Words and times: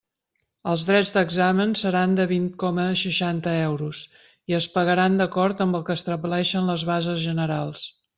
Els 0.69 0.83
drets 0.85 1.09
d'examen 1.15 1.73
seran 1.81 2.15
de 2.19 2.23
vint 2.31 2.47
coma 2.63 2.85
seixanta 3.01 3.53
euros 3.65 4.01
i 4.53 4.57
es 4.61 4.67
pagaran 4.79 5.19
d'acord 5.21 5.61
amb 5.67 5.79
el 5.81 5.85
que 5.91 5.97
establixen 6.01 6.73
les 6.73 6.87
bases 6.91 7.21
generals. 7.27 7.85